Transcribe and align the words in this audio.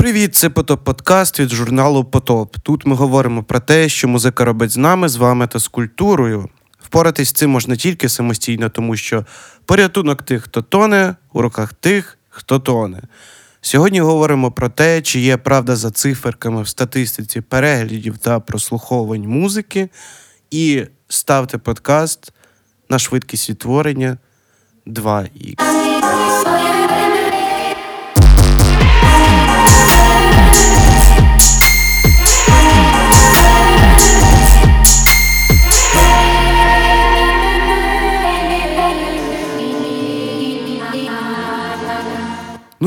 Привіт, 0.00 0.34
це 0.34 0.50
Потоп 0.50 0.84
Подкаст 0.84 1.40
від 1.40 1.50
журналу 1.50 2.04
Потоп. 2.04 2.56
Тут 2.62 2.86
ми 2.86 2.96
говоримо 2.96 3.42
про 3.42 3.60
те, 3.60 3.88
що 3.88 4.08
музика 4.08 4.44
робить 4.44 4.70
з 4.70 4.76
нами, 4.76 5.08
з 5.08 5.16
вами 5.16 5.46
та 5.46 5.58
з 5.58 5.68
культурою. 5.68 6.48
Впоратись 6.82 7.28
з 7.28 7.32
цим 7.32 7.50
можна 7.50 7.76
тільки 7.76 8.08
самостійно, 8.08 8.68
тому 8.68 8.96
що 8.96 9.26
порятунок 9.64 10.22
тих, 10.22 10.42
хто 10.42 10.62
тоне, 10.62 11.16
у 11.32 11.42
руках 11.42 11.72
тих, 11.72 12.18
хто 12.28 12.58
тоне. 12.58 13.02
Сьогодні 13.60 14.00
говоримо 14.00 14.52
про 14.52 14.68
те, 14.68 15.02
чи 15.02 15.20
є 15.20 15.36
правда 15.36 15.76
за 15.76 15.90
циферками 15.90 16.62
в 16.62 16.68
статистиці 16.68 17.40
переглядів 17.40 18.18
та 18.18 18.40
прослуховувань 18.40 19.28
музики. 19.28 19.88
І 20.50 20.84
ставте 21.08 21.58
подкаст 21.58 22.32
на 22.88 22.98
швидкість 22.98 23.50
відтворення 23.50 24.18
2х. 24.86 25.89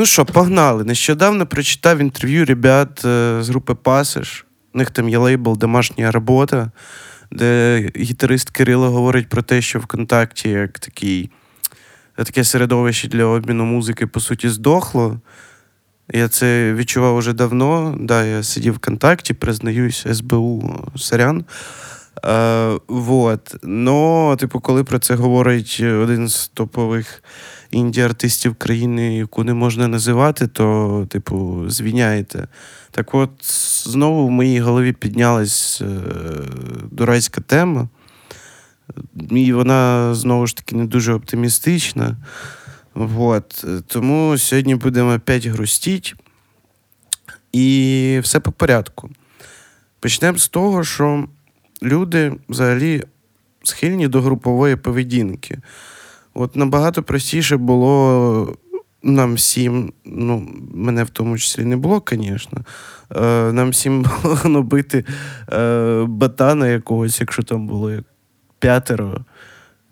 Ну 0.04 0.08
що, 0.08 0.26
погнали. 0.26 0.84
Нещодавно 0.84 1.46
прочитав 1.46 2.00
інтерв'ю 2.00 2.46
ребят 2.46 3.06
е, 3.06 3.38
з 3.42 3.50
групи 3.50 3.74
Пасиш. 3.74 4.46
У 4.74 4.78
них 4.78 4.92
там 4.92 5.10
є 5.10 5.18
лейбл 5.18 5.58
Домашня 5.58 6.12
робота, 6.12 6.72
де 7.32 7.80
гітарист 7.96 8.50
Кирило 8.50 8.90
говорить 8.90 9.30
про 9.30 9.42
те, 9.42 9.62
що 9.62 9.80
ВКонтакті 9.80 10.50
як 10.50 10.80
такий, 10.80 11.30
таке 12.16 12.44
середовище 12.44 13.08
для 13.08 13.26
обміну 13.26 13.66
музики, 13.66 14.08
по 14.08 14.20
суті, 14.20 14.50
здохло. 14.50 15.20
Я 16.14 16.28
це 16.28 16.74
відчував 16.74 17.16
уже 17.16 17.34
давно. 17.34 17.98
Да, 18.00 18.26
Я 18.26 18.44
сидів 18.44 18.74
ВКонтакті, 18.74 19.34
признаюсь, 19.34 20.06
СБУ 20.14 20.76
Сарян. 20.96 21.46
Е, 22.26 22.80
вот. 22.88 23.56
Но, 23.64 24.36
типу, 24.40 24.60
коли 24.60 24.84
про 24.84 25.00
це 25.00 25.16
говорить 25.16 25.82
один 25.84 26.28
з 26.30 26.48
топових 26.48 27.24
інді-артистів 27.72 28.56
країни, 28.56 29.18
яку 29.18 29.44
не 29.44 29.54
можна 29.54 29.88
називати, 29.88 30.48
то, 30.48 31.08
типу, 31.10 31.64
звіняєте. 31.68 32.48
Так 32.92 33.14
от, 33.16 33.32
знову 33.84 34.28
в 34.28 34.32
моїй 34.32 34.60
голові 34.60 34.94
піднялась 34.94 35.82
е, 35.82 35.86
дурацька 36.92 37.42
тема. 37.42 37.90
І 39.30 39.54
вона 39.54 40.14
знову 40.16 40.48
ж 40.48 40.56
таки 40.56 40.76
не 40.76 40.86
дуже 40.86 41.14
оптимістична. 41.14 42.18
Вот. 42.94 43.66
Тому 43.88 44.38
сьогодні 44.38 44.76
будемо 44.76 45.14
опять 45.14 45.46
грустіть. 45.46 46.16
І 47.52 48.20
все 48.24 48.40
по 48.40 48.52
порядку. 48.52 49.10
Почнемо 50.00 50.38
з 50.38 50.48
того, 50.48 50.84
що 50.84 51.28
люди 51.84 52.34
взагалі 52.50 53.04
схильні 53.64 54.08
до 54.08 54.22
групової 54.22 54.76
поведінки. 54.76 55.58
От 56.34 56.56
набагато 56.56 57.04
простіше 57.04 57.58
було 57.58 58.58
нам 59.04 59.34
всім, 59.34 59.94
ну, 60.06 60.48
мене 60.74 61.04
в 61.04 61.10
тому 61.10 61.38
числі 61.38 61.66
не 61.66 61.78
було, 61.78 62.04
звісно. 62.12 62.62
Е, 63.16 63.54
нам 63.54 63.70
всім 63.70 64.06
було 64.24 64.40
набити 64.46 65.06
е, 65.54 66.06
батана 66.08 66.68
якогось, 66.68 67.22
якщо 67.22 67.44
там 67.44 67.68
було 67.68 67.92
як 67.92 68.04
п'ятеро 68.60 69.26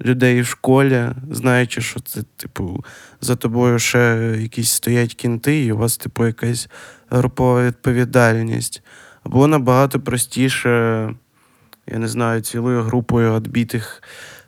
людей 0.06 0.42
в 0.42 0.46
школі, 0.46 1.10
знаючи, 1.32 1.82
що 1.82 2.00
це, 2.00 2.24
типу, 2.38 2.84
за 3.22 3.36
тобою 3.36 3.80
ще 3.80 4.36
якісь 4.40 4.72
стоять 4.72 5.14
кінти, 5.14 5.66
і 5.66 5.72
у 5.72 5.78
вас, 5.78 5.98
типу, 5.98 6.26
якась 6.26 6.70
групова 7.10 7.64
відповідальність. 7.64 8.84
Або 9.24 9.48
набагато 9.48 10.00
простіше, 10.00 11.16
я 11.88 11.98
не 11.98 12.08
знаю, 12.08 12.42
цілою 12.42 12.82
групою 12.82 13.36
відбитих 13.36 14.04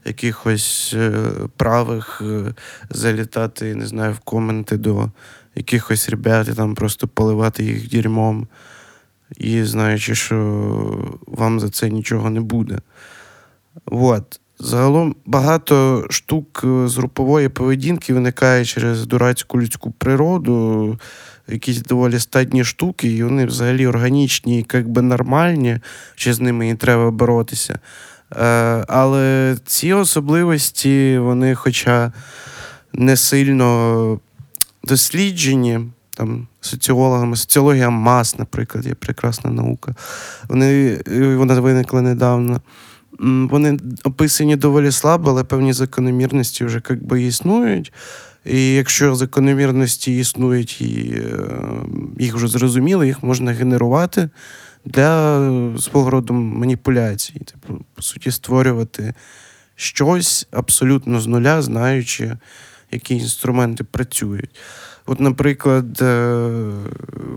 якихось 0.05 0.93
е, 0.97 1.11
правих 1.57 2.21
е, 2.25 2.53
залітати, 2.89 3.75
не 3.75 3.87
знаю, 3.87 4.13
в 4.13 4.19
коменти 4.19 4.77
до 4.77 5.11
якихось 5.55 6.09
ребят 6.09 6.47
і 6.47 6.53
там 6.53 6.75
просто 6.75 7.07
поливати 7.07 7.63
їх 7.63 7.89
дерьмом. 7.89 8.47
І 9.37 9.63
знаючи, 9.63 10.15
що 10.15 10.37
вам 11.27 11.59
за 11.59 11.69
це 11.69 11.89
нічого 11.89 12.29
не 12.29 12.41
буде. 12.41 12.79
От. 13.85 14.39
Загалом 14.59 15.15
багато 15.25 16.05
штук 16.09 16.61
е, 16.63 16.87
з 16.87 16.97
групової 16.97 17.49
поведінки 17.49 18.13
виникає 18.13 18.65
через 18.65 19.07
дурацьку 19.07 19.61
людську 19.61 19.91
природу, 19.91 20.99
якісь 21.47 21.81
доволі 21.81 22.19
стадні 22.19 22.63
штуки, 22.63 23.07
і 23.07 23.23
вони 23.23 23.45
взагалі 23.45 23.87
органічні, 23.87 24.65
як 24.73 24.89
би 24.89 25.01
нормальні, 25.01 25.79
чи 26.15 26.33
з 26.33 26.39
ними 26.39 26.69
і 26.69 26.75
треба 26.75 27.11
боротися. 27.11 27.79
Е, 28.35 28.85
але 28.87 29.57
ці 29.65 29.93
особливості, 29.93 31.17
вони, 31.17 31.55
хоча 31.55 32.11
не 32.93 33.17
сильно 33.17 34.19
досліджені, 34.83 35.79
там, 36.17 36.47
соціологами, 36.61 37.35
соціологія 37.35 37.89
мас, 37.89 38.39
наприклад, 38.39 38.85
є 38.85 38.93
прекрасна 38.93 39.51
наука. 39.51 39.95
Вони, 40.49 41.01
Вона 41.37 41.59
виникла 41.59 42.01
недавно. 42.01 42.61
Вони 43.49 43.79
описані 44.03 44.55
доволі 44.55 44.91
слабо, 44.91 45.29
але 45.29 45.43
певні 45.43 45.73
закономірності 45.73 46.65
вже 46.65 46.81
як 46.89 47.03
би 47.03 47.23
існують. 47.23 47.93
І 48.45 48.73
якщо 48.73 49.15
закономірності 49.15 50.17
існують 50.17 50.81
і 50.81 51.13
е, 51.17 51.49
їх 52.19 52.35
вже 52.35 52.47
зрозуміли, 52.47 53.07
їх 53.07 53.23
можна 53.23 53.51
генерувати 53.51 54.29
для 54.85 55.39
свого 55.79 56.09
роду 56.09 56.33
маніпуляцій. 56.33 57.33
Типу, 57.33 57.85
по 57.95 58.01
суті, 58.01 58.31
створювати 58.31 59.13
щось 59.75 60.47
абсолютно 60.51 61.21
з 61.21 61.27
нуля, 61.27 61.61
знаючи, 61.61 62.37
які 62.91 63.15
інструменти 63.15 63.83
працюють. 63.83 64.49
От, 65.05 65.19
наприклад, 65.19 66.01
е, 66.01 66.71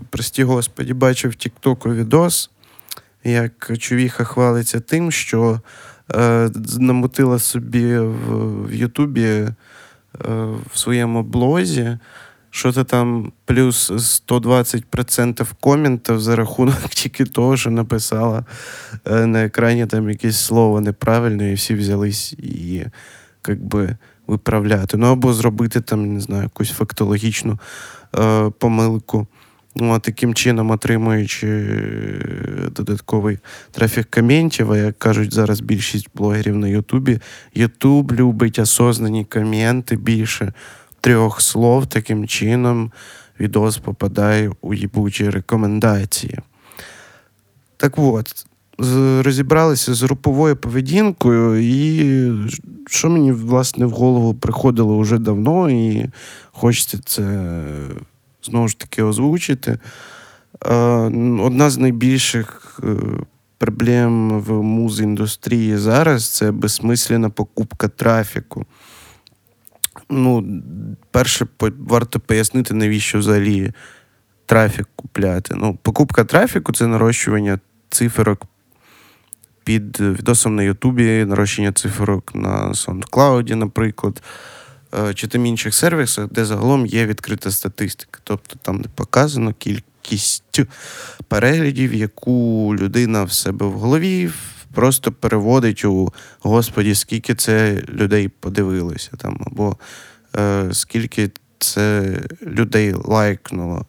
прості 0.09 0.43
господі, 0.43 0.93
бачив 0.93 1.31
в 1.31 1.35
Тіктоку 1.35 1.93
відос, 1.93 2.49
як 3.23 3.71
човіха 3.77 4.23
хвалиться 4.23 4.79
тим, 4.79 5.11
що 5.11 5.61
е, 6.15 6.49
намотила 6.79 7.39
собі 7.39 7.97
в 7.97 8.73
Ютубі 8.73 9.47
в 10.73 10.77
своєму 10.77 11.23
блозі 11.23 11.97
що 12.57 12.71
ти 12.71 12.83
там 12.83 13.31
плюс 13.45 13.91
120% 13.91 15.47
коментів 15.59 16.19
за 16.19 16.35
рахунок 16.35 16.79
тільки 16.89 17.25
того, 17.25 17.57
що 17.57 17.71
написала 17.71 18.45
е, 19.05 19.25
на 19.25 19.43
екрані 19.43 19.85
там 19.85 20.09
якесь 20.09 20.39
слово 20.39 20.81
неправильне, 20.81 21.51
і 21.51 21.53
всі 21.53 21.73
взялись 21.73 22.35
її 22.37 22.87
як 23.47 23.63
би, 23.63 23.97
виправляти. 24.27 24.97
Ну 24.97 25.07
або 25.07 25.33
зробити 25.33 25.81
там, 25.81 26.13
не 26.13 26.19
знаю, 26.19 26.43
якусь 26.43 26.71
фактологічну 26.71 27.59
е, 28.19 28.49
помилку. 28.59 29.27
Ну, 29.79 29.93
а 29.93 29.99
таким 29.99 30.33
чином, 30.33 30.71
отримуючи 30.71 31.47
е, 31.47 32.69
додатковий 32.71 33.39
трафік 33.71 34.07
коментів, 34.11 34.71
а 34.71 34.77
як 34.77 34.99
кажуть 34.99 35.33
зараз 35.33 35.59
більшість 35.59 36.07
блогерів 36.13 36.55
на 36.55 36.67
Ютубі, 36.67 37.19
Ютуб 37.53 38.11
любить 38.11 38.59
осознані 38.59 39.25
коменти 39.25 39.95
більше 39.95 40.53
трьох 41.01 41.41
слов 41.41 41.85
таким 41.85 42.27
чином 42.27 42.91
відос 43.39 43.77
попадає 43.77 44.51
у 44.61 44.73
їбучі 44.73 45.29
рекомендації. 45.29 46.39
Так 47.77 47.93
от, 47.97 48.45
розібралися 49.23 49.93
з 49.93 50.03
груповою 50.03 50.55
поведінкою, 50.55 51.61
і 51.61 52.49
що 52.87 53.09
мені, 53.09 53.31
власне, 53.31 53.85
в 53.85 53.91
голову 53.91 54.33
приходило 54.33 54.99
вже 54.99 55.17
давно, 55.17 55.69
і 55.69 56.09
хочеться 56.51 56.99
це 57.05 57.53
знову 58.43 58.67
ж 58.67 58.79
таки 58.79 59.03
озвучити. 59.03 59.79
Одна 61.39 61.69
з 61.69 61.77
найбільших 61.77 62.79
е, 62.83 62.95
проблем 63.57 64.41
в 64.41 64.63
муз-індустрії 64.63 65.77
зараз 65.77 66.29
це 66.29 66.51
безсмисленна 66.51 67.29
покупка 67.29 67.87
трафіку. 67.87 68.65
Ну, 70.09 70.61
перше, 71.11 71.47
варто 71.79 72.19
пояснити, 72.19 72.73
навіщо 72.73 73.19
взагалі 73.19 73.71
трафік 74.45 74.87
купляти. 74.95 75.55
Ну, 75.55 75.77
Покупка 75.81 76.23
трафіку 76.23 76.73
це 76.73 76.87
нарощування 76.87 77.59
циферок 77.89 78.41
під 79.63 79.99
відосом 79.99 80.55
на 80.55 80.63
Ютубі, 80.63 81.25
нарощення 81.25 81.71
циферок 81.71 82.35
на 82.35 82.71
SoundCloud, 82.71 83.55
наприклад, 83.55 84.21
е, 84.23 84.27
чи 85.13 85.27
тим 85.27 85.45
інших 85.45 85.75
сервісах, 85.75 86.27
де 86.31 86.45
загалом 86.45 86.85
є 86.85 87.05
відкрита 87.05 87.51
статистика. 87.51 88.19
Тобто 88.23 88.55
там 88.61 88.77
не 88.77 88.87
показано 88.95 89.53
кількість 89.53 90.61
переглядів, 91.27 91.93
яку 91.93 92.75
людина 92.79 93.23
в 93.23 93.31
себе 93.31 93.65
в 93.65 93.71
голові 93.71 94.29
просто 94.73 95.11
переводить 95.11 95.85
у 95.85 96.13
Господі, 96.39 96.95
скільки 96.95 97.35
це 97.35 97.83
людей 97.89 98.27
подивилося, 98.27 99.11
там, 99.17 99.39
або 99.45 99.77
е, 100.35 100.69
скільки 100.71 101.31
це 101.59 102.17
людей 102.41 102.93
лайкнуло. 102.93 103.85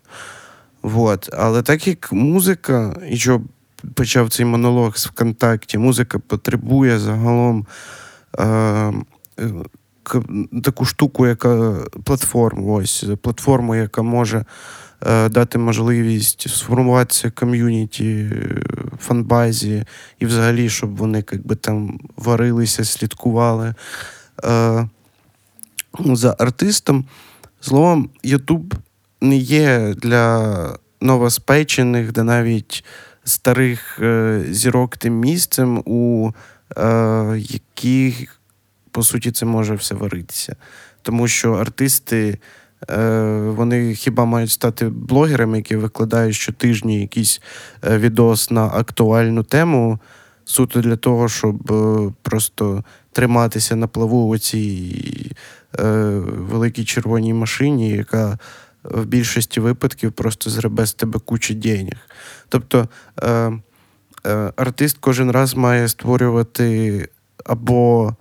Вот. 0.82 1.30
Але 1.32 1.62
так 1.62 1.86
як 1.86 2.12
музика, 2.12 2.96
і 3.10 3.16
що 3.16 3.40
почав 3.94 4.30
цей 4.30 4.46
монолог 4.46 4.96
з 4.96 5.06
ВКонтакті, 5.06 5.78
музика 5.78 6.18
потребує 6.18 6.98
загалом 6.98 7.66
е, 8.38 8.44
е, 8.44 8.92
таку 10.64 10.84
штуку, 10.84 11.26
яка 11.26 11.76
платформу, 12.04 12.74
ось 12.74 13.06
платформу, 13.22 13.74
яка 13.74 14.02
може 14.02 14.44
е, 15.06 15.28
дати 15.28 15.58
можливість 15.58 16.50
сформуватися 16.50 17.30
ком'юніті, 17.30 18.30
фанбазі, 19.00 19.84
і 20.18 20.26
взагалі, 20.26 20.68
щоб 20.68 20.96
вони 20.96 21.24
якби, 21.32 21.54
там 21.54 22.00
варилися, 22.16 22.84
слідкували 22.84 23.74
е, 24.44 24.88
за 26.04 26.36
артистом. 26.38 27.04
Словом, 27.60 28.10
Ютуб 28.22 28.74
не 29.20 29.36
є 29.36 29.94
для 29.96 30.78
новоспечених, 31.00 32.12
де 32.12 32.22
навіть 32.22 32.84
старих 33.24 33.98
е, 34.02 34.44
зірок 34.50 34.96
тим 34.96 35.14
місцем, 35.14 35.82
у 35.84 36.30
е, 36.76 37.38
яких, 37.38 38.37
по 38.98 39.04
суті, 39.04 39.30
це 39.30 39.46
може 39.46 39.74
все 39.74 39.94
варитися. 39.94 40.56
Тому 41.02 41.28
що 41.28 41.52
артисти. 41.52 42.38
Е, 42.90 43.28
вони 43.56 43.94
хіба 43.94 44.24
мають 44.24 44.50
стати 44.50 44.88
блогерами, 44.88 45.56
які 45.56 45.76
викладають 45.76 46.34
щотижні 46.34 47.00
якийсь 47.00 47.40
е, 47.84 47.98
відос 47.98 48.50
на 48.50 48.66
актуальну 48.66 49.42
тему, 49.42 49.98
суто 50.44 50.80
для 50.80 50.96
того, 50.96 51.28
щоб 51.28 51.72
е, 51.72 52.12
просто 52.22 52.84
триматися 53.12 53.76
на 53.76 53.86
плаву 53.86 54.28
у 54.28 54.38
цій 54.38 55.32
великій 56.28 56.84
червоній 56.84 57.34
машині, 57.34 57.90
яка 57.90 58.38
в 58.84 59.04
більшості 59.04 59.60
випадків 59.60 60.12
просто 60.12 60.50
зребе 60.50 60.86
з 60.86 60.94
тебе 60.94 61.18
кучу 61.18 61.54
денег. 61.54 61.96
Тобто 62.48 62.88
е, 63.22 63.52
е, 64.26 64.52
артист 64.56 64.96
кожен 65.00 65.30
раз 65.30 65.54
має 65.54 65.88
створювати 65.88 67.08
або 67.44 68.14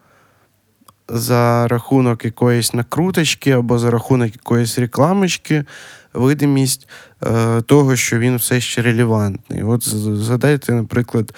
за 1.09 1.67
рахунок 1.67 2.25
якоїсь 2.25 2.73
накруточки, 2.73 3.51
або 3.51 3.79
за 3.79 3.91
рахунок 3.91 4.33
якоїсь 4.33 4.79
рекламочки, 4.79 5.65
видимість 6.13 6.87
е, 7.23 7.61
того, 7.61 7.95
що 7.95 8.19
він 8.19 8.35
все 8.35 8.61
ще 8.61 8.81
релевантний. 8.81 9.63
От 9.63 9.83
згадайте, 9.93 10.73
наприклад, 10.73 11.33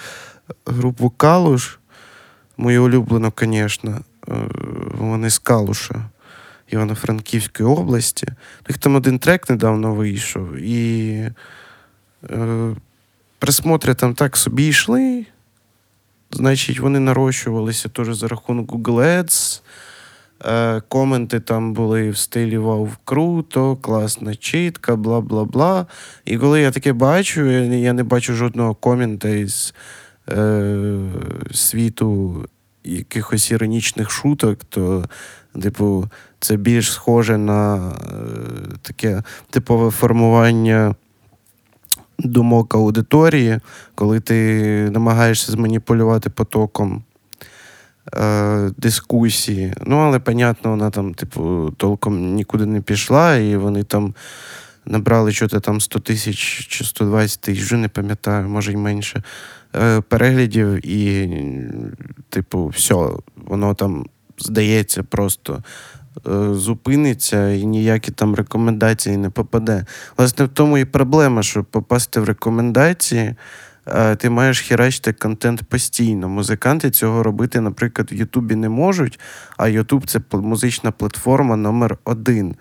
групу 0.66 1.10
Калуш, 1.10 1.78
мою 2.56 2.84
улюблену, 2.84 3.32
звісно, 3.40 4.00
е, 4.28 4.32
вони 4.98 5.30
з 5.30 5.38
Калуша. 5.38 6.04
Івано-Франківської 6.70 7.68
області. 7.68 8.26
Їх 8.68 8.78
там 8.78 8.94
один 8.94 9.18
трек 9.18 9.50
недавно 9.50 9.94
вийшов, 9.94 10.56
і 10.56 11.10
е, 12.30 12.76
присмотри 13.38 13.94
там 13.94 14.14
так 14.14 14.36
собі 14.36 14.66
йшли. 14.66 15.26
Значить, 16.32 16.80
вони 16.80 17.00
нарощувалися 17.00 17.88
теж 17.88 18.14
за 18.14 18.28
рахунок 18.28 18.72
Google 18.72 19.24
Ads. 19.24 19.62
Е, 20.44 20.80
Коменти 20.88 21.40
там 21.40 21.72
були 21.72 22.10
в 22.10 22.16
стилі 22.16 22.58
Вау, 22.58 22.88
круто, 23.04 23.76
класна 23.76 24.34
чітка, 24.34 24.96
бла 24.96 25.20
бла 25.20 25.44
бла. 25.44 25.86
І 26.24 26.38
коли 26.38 26.60
я 26.60 26.70
таке 26.70 26.92
бачу, 26.92 27.46
я 27.50 27.92
не 27.92 28.02
бачу 28.02 28.34
жодного 28.34 28.74
комента 28.74 29.28
із 29.28 29.74
е, 30.28 30.98
світу 31.52 32.36
якихось 32.84 33.50
іронічних 33.50 34.10
шуток, 34.10 34.64
то, 34.64 35.04
типу, 35.62 36.08
це 36.40 36.56
більш 36.56 36.92
схоже 36.92 37.38
на 37.38 37.76
е, 37.76 38.12
таке 38.82 39.22
типове 39.50 39.90
формування 39.90 40.94
думок 42.24 42.74
аудиторії, 42.74 43.60
коли 43.94 44.20
ти 44.20 44.90
намагаєшся 44.92 45.52
зманіпулювати 45.52 46.30
потоком 46.30 47.02
е, 48.14 48.70
дискусії. 48.76 49.74
Ну, 49.86 49.96
але, 49.96 50.18
понятно, 50.18 50.70
вона 50.70 50.90
там, 50.90 51.14
типу, 51.14 51.70
толком 51.76 52.34
нікуди 52.34 52.66
не 52.66 52.80
пішла, 52.80 53.36
і 53.36 53.56
вони 53.56 53.82
там. 53.82 54.14
Набрали 54.84 55.32
що 55.32 55.48
там 55.48 55.80
100 55.80 55.98
тисяч 55.98 56.36
чи 56.68 56.84
120 56.84 57.40
тисяч, 57.40 57.64
вже 57.64 57.76
не 57.76 57.88
пам'ятаю, 57.88 58.48
може 58.48 58.72
й 58.72 58.76
менше 58.76 59.22
е, 59.76 60.00
переглядів, 60.00 60.86
і, 60.86 61.38
типу, 62.28 62.66
все, 62.66 63.08
воно 63.36 63.74
там 63.74 64.06
здається, 64.38 65.02
просто 65.02 65.62
зупиниться 66.52 67.50
і 67.50 67.66
ніякі 67.66 68.12
там 68.12 68.34
рекомендації 68.34 69.16
не 69.16 69.30
попаде. 69.30 69.84
Власне, 70.18 70.44
в 70.44 70.48
тому 70.48 70.78
і 70.78 70.84
проблема, 70.84 71.42
щоб 71.42 71.64
попасти 71.64 72.20
в 72.20 72.24
рекомендації. 72.24 73.34
Е, 73.86 74.16
ти 74.16 74.30
маєш 74.30 74.60
херачити 74.60 75.12
контент 75.12 75.62
постійно. 75.62 76.28
Музиканти 76.28 76.90
цього 76.90 77.22
робити, 77.22 77.60
наприклад, 77.60 78.12
в 78.12 78.14
Ютубі 78.14 78.54
не 78.54 78.68
можуть, 78.68 79.20
а 79.56 79.68
Ютуб 79.68 80.06
це 80.06 80.20
музична 80.32 80.90
платформа 80.90 81.56
номер 81.56 81.98
один 82.04 82.54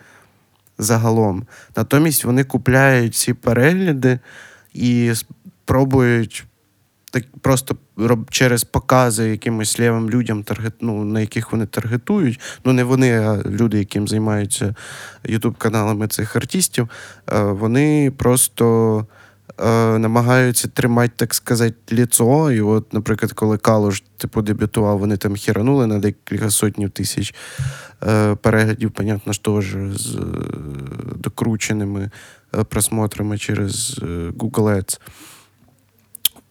загалом. 0.77 1.43
Натомість 1.75 2.25
вони 2.25 2.43
купляють 2.43 3.15
ці 3.15 3.33
перегляди 3.33 4.19
і 4.73 5.13
спробують 5.15 6.45
так 7.09 7.23
просто 7.41 7.75
через 8.29 8.63
покази 8.63 9.29
якимось 9.29 9.79
лівим 9.79 10.09
людям, 10.09 10.43
таргет, 10.43 10.73
ну, 10.81 11.03
на 11.03 11.21
яких 11.21 11.51
вони 11.51 11.65
таргетують. 11.65 12.39
Ну, 12.65 12.73
не 12.73 12.83
вони, 12.83 13.11
а 13.11 13.43
люди, 13.45 13.79
яким 13.79 14.07
займаються 14.07 14.75
ютуб-каналами 15.23 16.07
цих 16.07 16.35
артистів, 16.35 16.89
е, 17.31 17.43
вони 17.43 18.11
просто. 18.17 19.05
Е, 19.61 19.97
намагаються 19.99 20.67
тримати, 20.67 21.13
так 21.15 21.33
сказати, 21.33 21.75
ліцо. 21.91 22.51
І 22.51 22.61
от, 22.61 22.93
наприклад, 22.93 23.31
коли 23.31 23.57
Калуш 23.57 24.03
типу, 24.17 24.41
дебютував, 24.41 24.99
вони 24.99 25.17
там 25.17 25.35
хіранули 25.35 25.87
на 25.87 25.99
декілька 25.99 26.49
сотнів 26.49 26.89
тисяч 26.89 27.35
е, 28.03 28.35
переглядів, 28.35 28.91
понятно, 28.91 29.33
ж 29.33 29.43
теж 29.43 29.75
з 29.95 30.15
е, 30.15 30.21
докрученими 31.15 32.11
е, 32.55 32.63
просмотрами 32.63 33.37
через 33.37 33.99
Google 34.37 34.51
Ads. 34.51 34.99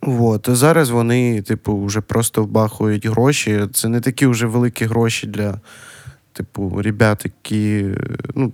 От. 0.00 0.48
Зараз 0.50 0.90
вони, 0.90 1.42
типу, 1.42 1.84
вже 1.84 2.00
просто 2.00 2.44
вбахують 2.44 3.06
гроші. 3.06 3.66
Це 3.72 3.88
не 3.88 4.00
такі 4.00 4.26
вже 4.26 4.46
великі 4.46 4.86
гроші 4.86 5.26
для, 5.26 5.60
типу, 6.32 6.82
ребят, 6.82 7.24
які, 7.24 7.86
ну, 8.34 8.52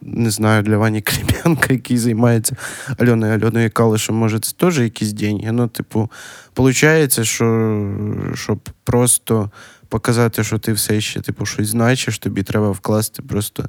не 0.00 0.30
знаю, 0.30 0.62
для 0.62 0.76
Вані 0.76 1.02
Клім'янка, 1.02 1.72
який 1.72 1.98
займається 1.98 2.56
Альоною 2.98 3.34
Альоною 3.34 3.70
Калишем, 3.70 4.14
може, 4.14 4.40
це 4.40 4.56
теж 4.56 4.78
якісь 4.78 5.12
деньги. 5.12 5.52
Ну, 5.52 5.68
типу, 5.68 6.10
виходить, 6.56 7.24
що 7.24 7.94
щоб 8.34 8.58
просто 8.84 9.50
показати, 9.88 10.44
що 10.44 10.58
ти 10.58 10.72
все 10.72 11.00
ще 11.00 11.20
типу, 11.20 11.46
щось 11.46 11.68
значиш, 11.68 12.18
тобі 12.18 12.42
треба 12.42 12.70
вкласти 12.70 13.22
просто 13.22 13.64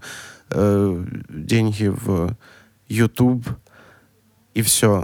е, 0.56 0.90
деньги 1.30 1.90
в 1.90 2.36
YouTube 2.90 3.44
і 4.54 4.62
все. 4.62 5.04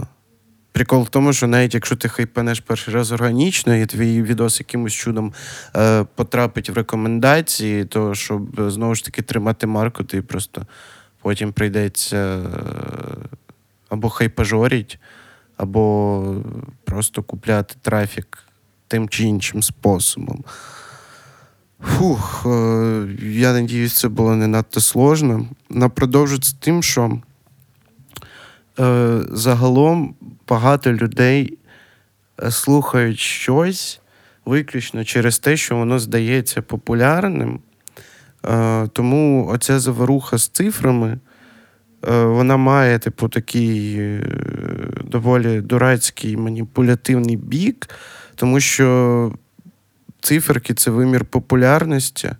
Прикол 0.78 1.02
в 1.02 1.08
тому, 1.08 1.32
що 1.32 1.46
навіть 1.46 1.74
якщо 1.74 1.96
ти 1.96 2.08
хайпанеш 2.08 2.60
перший 2.60 2.94
раз 2.94 3.12
органічно, 3.12 3.76
і 3.76 3.86
твій 3.86 4.22
відос 4.22 4.60
якимось 4.60 4.92
чудом 4.92 5.32
е, 5.76 6.04
потрапить 6.14 6.70
в 6.70 6.72
рекомендації, 6.72 7.84
то 7.84 8.14
щоб 8.14 8.60
е, 8.60 8.70
знову 8.70 8.94
ж 8.94 9.04
таки 9.04 9.22
тримати 9.22 9.66
марку, 9.66 10.04
ти 10.04 10.22
просто 10.22 10.66
потім 11.22 11.52
прийдеться 11.52 12.16
е, 12.16 12.40
або 13.88 14.08
хайпажоріть, 14.08 14.98
або 15.56 16.34
просто 16.84 17.22
купляти 17.22 17.74
трафік 17.82 18.38
тим 18.88 19.08
чи 19.08 19.24
іншим 19.24 19.62
способом. 19.62 20.44
Фух, 21.84 22.46
е, 22.46 23.06
я 23.22 23.52
надіюсь, 23.52 23.94
це 23.94 24.08
було 24.08 24.36
не 24.36 24.46
надто 24.46 24.80
сложно. 24.80 25.46
Напродовжу 25.70 26.42
з 26.42 26.52
тим, 26.52 26.82
що 26.82 27.20
е, 28.80 29.20
загалом 29.30 30.14
багато 30.48 30.92
людей 30.92 31.58
е, 32.42 32.50
слухають 32.50 33.18
щось 33.18 34.00
виключно 34.44 35.04
через 35.04 35.38
те, 35.38 35.56
що 35.56 35.76
воно 35.76 35.98
здається 35.98 36.62
популярним. 36.62 37.60
Е, 38.46 38.88
тому 38.92 39.48
оця 39.48 39.78
заворуха 39.78 40.38
з 40.38 40.48
цифрами, 40.48 41.18
вона 42.10 42.56
має, 42.56 42.98
типу, 42.98 43.28
такий 43.28 44.00
доволі 45.04 45.60
дурацький 45.60 46.36
маніпулятивний 46.36 47.36
бік, 47.36 47.88
тому 48.34 48.60
що 48.60 49.32
циферки 50.20 50.74
це 50.74 50.90
вимір 50.90 51.24
популярності. 51.24 52.30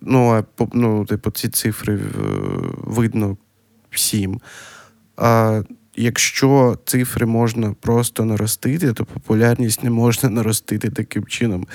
Ну, 0.00 0.30
а 0.30 0.44
ну, 0.72 1.04
типу, 1.04 1.30
ці 1.30 1.48
цифри 1.48 2.00
видно 2.76 3.36
всім. 3.96 4.40
А 5.16 5.62
якщо 5.96 6.78
цифри 6.84 7.26
можна 7.26 7.74
просто 7.80 8.24
наростити, 8.24 8.92
то 8.92 9.04
популярність 9.04 9.84
не 9.84 9.90
можна 9.90 10.30
наростити 10.30 10.90
таким 10.90 11.26
чином 11.26 11.66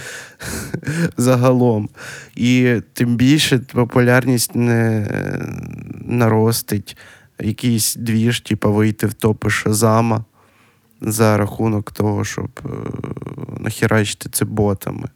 загалом. 1.18 1.90
І 2.36 2.82
тим 2.94 3.16
більше 3.16 3.60
популярність 3.60 4.56
не 4.56 5.08
наростить, 6.06 6.98
якийсь 7.40 7.96
двіж, 7.96 8.42
типу, 8.42 8.74
вийти 8.74 9.08
в 9.08 9.14
топи 9.14 9.50
Шазама 9.50 10.26
за 11.02 11.38
рахунок 11.38 11.92
того, 11.92 12.26
щоб 12.26 12.50
е, 12.66 12.70
нахерачити 13.60 14.30
це 14.30 14.46
ботами, 14.46 15.10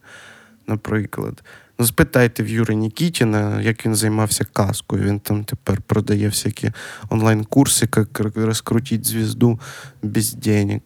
наприклад. 0.66 1.42
Спитайте 1.84 2.42
в 2.42 2.48
Юри 2.48 2.74
Нікітіна, 2.74 3.60
як 3.60 3.86
він 3.86 3.94
займався 3.94 4.44
казкою. 4.52 5.04
Він 5.04 5.20
там 5.20 5.44
тепер 5.44 5.80
продає 5.80 6.28
всякі 6.28 6.72
онлайн-курси, 7.08 7.88
як 7.96 8.20
розкрутити 8.36 9.04
звізду 9.04 9.60
без 10.02 10.34
денег. 10.34 10.80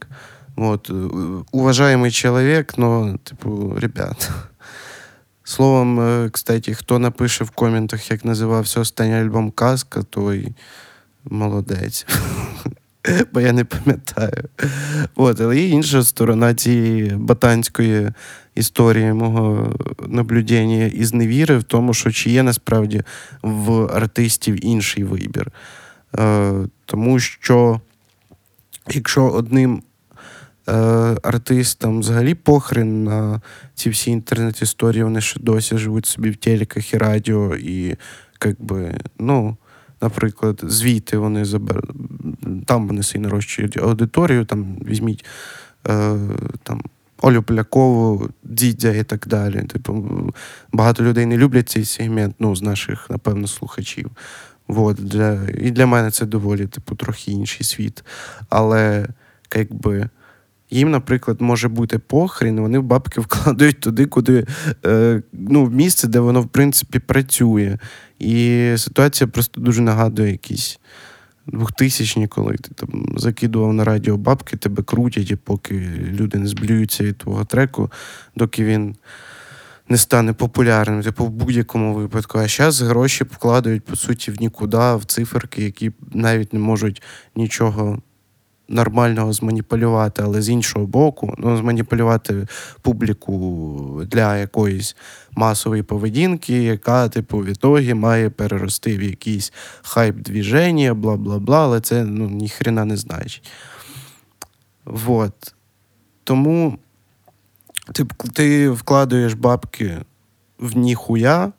Вот. 0.57 0.91
Уважаемый 1.53 2.11
человек, 2.11 2.79
но, 2.79 3.19
типу, 3.25 3.77
ребят. 3.79 4.31
Словом, 5.45 6.01
е, 6.01 6.31
кстати, 6.31 6.75
хто 6.75 6.99
напише 6.99 7.45
в 7.45 7.51
коментах, 7.51 8.11
як 8.11 8.25
називався 8.25 8.81
останній 8.81 9.15
альбом 9.15 9.51
Казка, 9.51 10.03
той 10.03 10.55
молодець. 11.25 12.07
Бо 13.33 13.41
я 13.41 13.53
не 13.53 13.65
пам'ятаю. 13.65 14.45
От, 15.17 15.41
Але 15.41 15.59
є 15.59 15.69
інша 15.69 16.05
сторона 16.05 16.55
цієї 16.55 17.11
ботанської 17.11 18.11
історії 18.55 19.13
мого 19.13 19.75
наблюдення 20.09 20.87
і 20.87 21.05
зневіри 21.05 21.59
в 21.59 21.63
тому, 21.63 21.95
що 21.95 22.11
чи 22.11 22.31
є 22.31 22.43
насправді 22.43 23.03
в 23.43 23.97
артистів 23.97 24.65
інший 24.67 25.05
вибір. 25.05 25.53
Е, 26.19 26.53
Тому 26.85 27.19
що, 27.19 27.81
якщо 28.89 29.29
одним 29.29 29.83
е, 30.69 30.73
артистам 31.23 32.01
взагалі 32.01 32.35
похрен 32.35 33.05
на 33.05 33.41
ці 33.75 33.91
всі 33.91 34.11
інтернет-історії, 34.11 35.05
вони 35.05 35.21
ще 35.21 35.41
досі 35.41 35.79
живуть 35.79 36.07
собі 36.07 36.31
в 36.31 36.37
телеках 36.37 36.95
і 36.95 36.99
радіо, 36.99 37.57
і 37.57 37.97
як 38.45 38.63
би, 38.63 38.95
ну. 39.19 39.57
Наприклад, 40.03 40.61
звіти 40.63 41.19
вони 41.19 41.45
забер... 41.45 41.83
там 42.67 42.89
вони 42.89 43.03
собі 43.03 43.23
нарощують 43.23 43.77
аудиторію, 43.77 44.45
там 44.45 44.77
візьміть 44.87 45.25
е, 45.89 46.19
там, 46.63 46.83
Олю 47.23 47.43
Полякову, 47.43 48.29
Дідя 48.43 48.93
і 48.93 49.05
так 49.05 49.27
далі. 49.27 49.63
Типу, 49.63 50.35
Багато 50.73 51.05
людей 51.05 51.27
не 51.27 51.37
люблять 51.37 51.69
цей 51.69 51.85
сегмент, 51.85 52.35
ну, 52.39 52.57
з 52.57 52.63
наших, 52.63 53.11
напевно, 53.11 53.47
слухачів. 53.47 54.11
Вот, 54.69 54.97
для, 54.97 55.41
І 55.59 55.71
для 55.71 55.87
мене 55.87 56.11
це 56.11 56.27
доволі 56.27 56.67
типу, 56.67 56.95
трохи 56.95 57.33
інший 57.33 57.67
світ. 57.67 58.05
Але 58.49 59.09
якби. 59.55 60.09
Їм, 60.71 60.91
наприклад, 60.91 61.41
може 61.41 61.69
бути 61.69 61.99
похрін, 61.99 62.61
вони 62.61 62.81
бабки 62.81 63.21
вкладають 63.21 63.81
туди, 63.81 64.07
куди 64.07 64.47
е, 64.87 65.23
ну, 65.33 65.65
в 65.65 65.73
місце, 65.73 66.09
де 66.09 66.21
воно, 66.21 66.43
в 66.43 66.49
принципі, 66.49 66.99
працює. 66.99 67.79
І 68.19 68.75
ситуація 68.77 69.29
просто 69.29 69.61
дуже 69.61 69.83
нагадує 69.83 70.31
якісь 70.31 70.81
2000-ні, 71.47 72.29
коли 72.29 72.57
ти 72.57 72.71
там 72.75 73.15
закидував 73.17 73.73
на 73.73 73.85
радіо 73.85 74.17
бабки, 74.17 74.57
тебе 74.57 74.83
крутять, 74.83 75.31
і 75.31 75.37
поки 75.37 75.75
люди 76.13 76.39
не 76.39 76.47
зблюються 76.47 77.05
від 77.05 77.19
твого 77.19 77.45
треку, 77.45 77.93
доки 78.37 78.65
він 78.65 78.97
не 79.89 79.99
стане 79.99 80.33
популярним, 80.33 81.03
типу 81.03 81.25
в 81.25 81.31
будь-якому 81.31 81.95
випадку. 81.95 82.39
А 82.39 82.49
зараз 82.49 82.83
гроші 82.83 83.25
вкладають, 83.25 83.85
по 83.85 83.97
суті, 83.97 84.31
в 84.31 84.41
нікуди, 84.41 84.95
в 84.97 85.05
циферки, 85.07 85.65
які 85.65 85.93
навіть 86.13 86.53
не 86.53 86.59
можуть 86.59 87.03
нічого 87.37 88.03
нормального 88.71 89.33
зманіпулювати, 89.33 90.23
але 90.23 90.43
з 90.43 90.49
іншого 90.49 90.87
боку, 90.87 91.35
ну, 91.39 91.57
зманіпулювати 91.57 92.47
публіку 92.83 94.03
для 94.07 94.37
якоїсь 94.37 94.97
масової 95.33 95.83
поведінки, 95.83 96.63
яка, 96.63 97.09
типу, 97.09 97.39
в 97.39 97.47
ітогі 97.47 97.95
має 97.95 98.31
перерости 98.31 98.97
в 98.99 99.03
якийсь 99.03 99.53
хайп 99.83 100.17
двіження, 100.17 100.95
бла 100.95 101.17
бла 101.17 101.39
бла, 101.39 101.63
але 101.65 101.81
це 101.81 102.05
ну, 102.05 102.31
ніхрена 102.31 102.85
не 102.85 102.97
значить. 102.97 103.51
Вот. 104.85 105.55
Тому 106.25 106.79
типу, 107.93 108.29
ти 108.29 108.71
вкладаєш 108.71 109.35
бабки 109.35 109.99
в 110.59 110.77
ніхуя, 110.77 111.53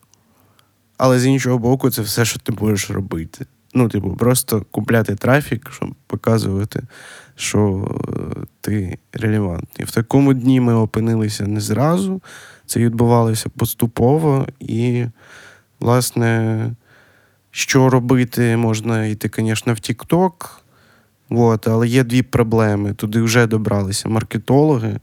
але 0.98 1.20
з 1.20 1.26
іншого 1.26 1.58
боку, 1.58 1.90
це 1.90 2.02
все, 2.02 2.26
що 2.26 2.40
ти 2.40 2.52
можеш 2.52 2.90
робити. 2.92 3.46
Ну, 3.74 3.90
типу, 3.90 4.16
просто 4.16 4.66
купляти 4.72 5.16
трафік, 5.16 5.70
щоб 5.72 5.96
показувати, 6.08 6.84
що 7.36 7.90
е, 8.10 8.46
ти 8.62 8.98
релевантний. 9.14 9.86
В 9.88 9.92
такому 9.92 10.34
дні 10.34 10.60
ми 10.60 10.74
опинилися 10.74 11.48
не 11.48 11.60
зразу. 11.60 12.22
Це 12.66 12.80
відбувалося 12.80 13.50
поступово. 13.50 14.48
І, 14.60 15.06
власне, 15.80 16.60
що 17.52 17.90
робити, 17.90 18.58
можна 18.58 19.06
йти, 19.06 19.32
звісно, 19.38 19.74
в. 19.74 20.64
От, 21.30 21.68
але 21.68 21.88
є 21.88 22.04
дві 22.04 22.22
проблеми. 22.22 22.94
Туди 22.94 23.22
вже 23.22 23.48
добралися 23.48 24.10
маркетологи. 24.10 25.00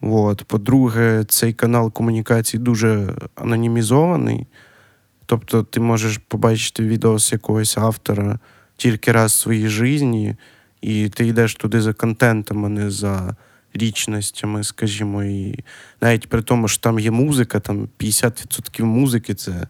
От. 0.00 0.44
По-друге, 0.44 1.24
цей 1.28 1.52
канал 1.52 1.92
комунікації 1.92 2.62
дуже 2.62 3.14
анонімізований. 3.34 4.46
Тобто 5.26 5.62
ти 5.62 5.80
можеш 5.80 6.18
побачити 6.28 6.82
відео 6.82 7.18
з 7.18 7.32
якогось 7.32 7.78
автора 7.78 8.38
тільки 8.76 9.12
раз 9.12 9.32
в 9.32 9.34
своїй 9.34 9.68
житті, 9.68 10.36
і 10.80 11.08
ти 11.08 11.26
йдеш 11.26 11.54
туди 11.54 11.80
за 11.80 11.92
контентом, 11.92 12.64
а 12.64 12.68
не 12.68 12.90
за 12.90 13.36
річностями, 13.74 14.64
скажімо. 14.64 15.24
І 15.24 15.64
навіть 16.00 16.28
при 16.28 16.42
тому, 16.42 16.68
що 16.68 16.80
там 16.80 16.98
є 16.98 17.10
музика, 17.10 17.60
там 17.60 17.88
50% 17.98 18.84
музики 18.84 19.34
це 19.34 19.66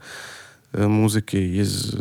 е, 0.79 0.87
музики 0.87 1.57
із 1.57 1.95
е, 1.95 1.99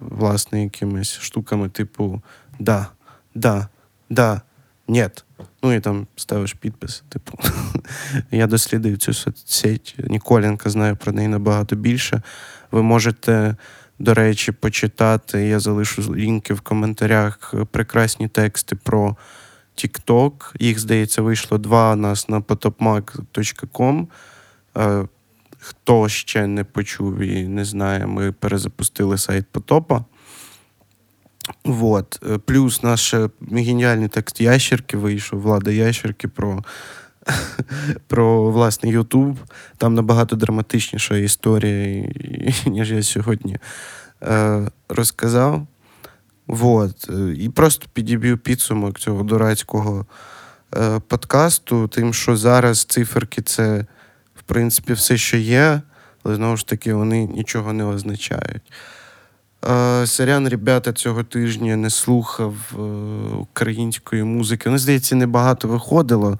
власне 0.00 0.62
якимись 0.62 1.18
штуками, 1.18 1.68
типу 1.68 2.22
да, 2.58 2.86
да, 3.34 3.68
да, 4.10 4.42
нет. 4.88 5.24
Ну 5.62 5.72
і 5.72 5.80
там 5.80 6.06
ставиш 6.16 6.52
підпис. 6.52 7.04
Типу, 7.08 7.38
я 8.30 8.46
дослідив 8.46 8.98
цю 8.98 9.14
соцсеть. 9.14 9.96
Ніколенка 9.98 10.70
знаю 10.70 10.96
про 10.96 11.12
неї 11.12 11.28
набагато 11.28 11.76
більше. 11.76 12.22
Ви 12.70 12.82
можете, 12.82 13.56
до 13.98 14.14
речі, 14.14 14.52
почитати. 14.52 15.46
Я 15.46 15.60
залишу 15.60 16.14
лінки 16.14 16.54
в 16.54 16.60
коментарях. 16.60 17.54
Прекрасні 17.70 18.28
тексти 18.28 18.76
про 18.76 19.16
TikTok. 19.76 20.32
Їх, 20.58 20.78
здається, 20.78 21.22
вийшло 21.22 21.58
два 21.58 21.92
у 21.92 21.96
нас 21.96 22.28
на 22.28 22.40
potopmag.com. 22.40 24.06
Е, 24.76 25.08
хто 25.58 26.08
ще 26.08 26.46
не 26.46 26.64
почув 26.64 27.18
і 27.18 27.48
не 27.48 27.64
знає, 27.64 28.06
ми 28.06 28.32
перезапустили 28.32 29.18
сайт 29.18 29.46
Потопа. 29.52 30.04
Вот. 31.66 32.18
Е, 32.30 32.38
плюс 32.38 32.82
наш 32.82 33.14
геніальний 33.52 34.08
текст 34.08 34.40
Ящерки 34.40 34.96
вийшов, 34.96 35.40
Влада 35.40 35.70
Ящерки 35.70 36.28
про 36.28 36.64
про 38.06 38.50
власне 38.50 38.90
Ютуб. 38.90 39.38
Там 39.76 39.94
набагато 39.94 40.36
драматичніша 40.36 41.16
історія, 41.16 42.12
ніж 42.66 42.92
я 42.92 43.02
сьогодні 43.02 43.58
е, 44.22 44.70
розказав. 44.88 45.66
Вот. 46.46 47.10
Е, 47.10 47.34
і 47.38 47.48
просто 47.48 47.86
підіб'ю 47.92 48.38
підсумок 48.38 48.98
цього 48.98 49.22
дурацького 49.22 50.06
е, 50.76 51.00
подкасту, 51.08 51.88
тим, 51.88 52.14
що 52.14 52.36
зараз 52.36 52.84
циферки 52.84 53.42
це, 53.42 53.86
в 54.34 54.42
принципі, 54.42 54.92
все, 54.92 55.16
що 55.16 55.36
є, 55.36 55.82
але 56.22 56.34
знову 56.34 56.56
ж 56.56 56.66
таки, 56.66 56.94
вони 56.94 57.26
нічого 57.26 57.72
не 57.72 57.84
означають. 57.84 58.72
Сорян, 60.04 60.48
ребята, 60.48 60.92
цього 60.92 61.24
тижня 61.24 61.76
не 61.76 61.90
слухав 61.90 62.54
е, 62.72 62.78
української 63.36 64.24
музики. 64.24 64.70
Ну, 64.70 64.78
здається, 64.78 65.16
небагато 65.16 65.68
виходило. 65.68 66.38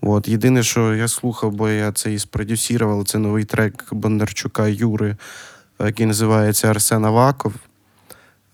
От. 0.00 0.28
Єдине, 0.28 0.62
що 0.62 0.94
я 0.94 1.08
слухав, 1.08 1.52
бо 1.52 1.68
я 1.68 1.92
це 1.92 2.12
і 2.12 2.18
спродюсірував, 2.18 3.04
це 3.04 3.18
новий 3.18 3.44
трек 3.44 3.84
Бондарчука 3.90 4.68
Юри, 4.68 5.16
який 5.80 6.06
називається 6.06 6.70
Арсен 6.70 7.04
Аваков. 7.04 7.54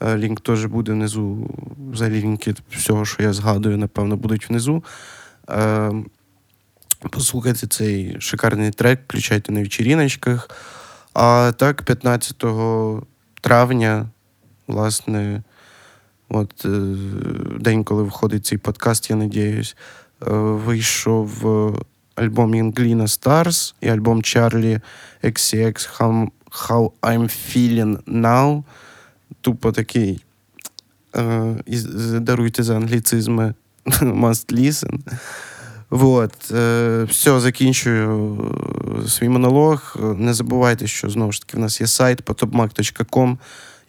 Е, 0.02 0.16
лінк 0.16 0.40
теж 0.40 0.64
буде 0.64 0.92
внизу. 0.92 1.50
Взагалі 1.92 2.22
лінки 2.22 2.54
всього, 2.70 3.04
що 3.04 3.22
я 3.22 3.32
згадую, 3.32 3.78
напевно, 3.78 4.16
будуть 4.16 4.48
внизу. 4.48 4.84
Е, 5.50 5.92
послухайте 7.10 7.66
цей 7.66 8.16
шикарний 8.20 8.70
трек, 8.70 9.00
включайте 9.04 9.52
на 9.52 9.60
вечіріночках. 9.60 10.50
А 11.14 11.52
так, 11.56 11.82
15 11.82 12.44
травня, 13.40 14.08
власне, 14.66 15.42
от 16.28 16.64
е, 16.64 16.68
день, 17.60 17.84
коли 17.84 18.02
виходить 18.02 18.46
цей 18.46 18.58
подкаст, 18.58 19.10
я 19.10 19.16
надіюсь, 19.16 19.76
е, 20.22 20.30
вийшов 20.34 21.46
альбом 22.14 22.54
Інгліна 22.54 23.04
Stars 23.04 23.74
і 23.80 23.88
альбом 23.88 24.18
Charlie 24.18 24.80
XCX 25.24 25.98
How, 26.50 26.90
I'm 27.02 27.22
Feeling 27.22 27.98
Now. 28.02 28.62
Тупо 29.40 29.72
такий. 29.72 30.24
Е, 31.16 31.54
даруйте 32.20 32.62
за 32.62 32.76
англіцизми 32.76 33.54
must 34.02 34.52
listen. 34.52 34.98
Вот. 35.90 36.52
Е, 36.52 37.04
Все, 37.04 37.40
закінчую 37.40 38.38
е, 38.40 38.79
свій 39.08 39.28
монолог. 39.28 39.96
Не 40.16 40.34
забувайте, 40.34 40.86
що 40.86 41.10
знову 41.10 41.32
ж 41.32 41.40
таки 41.40 41.56
в 41.56 41.60
нас 41.60 41.80
є 41.80 41.86
сайт 41.86 42.22
potopmag.com. 42.22 43.38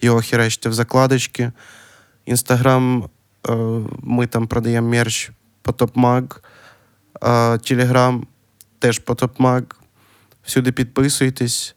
Його 0.00 0.20
херечте 0.20 0.68
в 0.68 0.72
закладочки. 0.72 1.52
Інстаграм, 2.26 3.08
е, 3.48 3.52
ми 4.02 4.26
там 4.26 4.46
продаємо 4.46 4.88
мерч 4.88 5.30
по 5.62 5.72
топмаг. 5.72 6.24
Е, 7.24 7.58
Телеграм 7.58 8.26
теж 8.78 8.98
по 8.98 9.14
топмаг. 9.14 9.62
Всюди 10.42 10.72
підписуйтесь. 10.72 11.74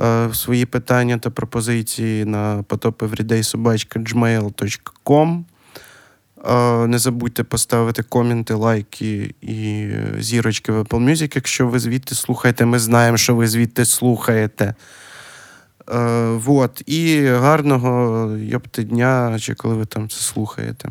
Е, 0.00 0.34
Свої 0.34 0.66
питання 0.66 1.18
та 1.18 1.30
пропозиції 1.30 2.24
на 2.24 2.62
potopeveryday.gmail.com. 2.62 5.44
Не 6.86 6.98
забудьте 6.98 7.44
поставити 7.44 8.02
коменти, 8.02 8.54
лайки 8.54 9.34
і 9.40 9.82
е, 9.82 10.14
зірочки 10.18 10.72
в 10.72 10.80
Apple 10.80 11.10
Music, 11.10 11.32
якщо 11.34 11.68
ви 11.68 11.78
звідти 11.78 12.14
слухаєте. 12.14 12.66
Ми 12.66 12.78
знаємо, 12.78 13.16
що 13.16 13.34
ви 13.34 13.48
звідти 13.48 13.84
слухаєте. 13.84 14.74
Е, 15.92 16.28
вот. 16.30 16.82
І 16.86 17.26
гарного 17.26 18.36
йопти 18.36 18.82
дня, 18.82 19.38
чи 19.40 19.54
коли 19.54 19.74
ви 19.74 19.86
там 19.86 20.08
це 20.08 20.20
слухаєте. 20.20 20.88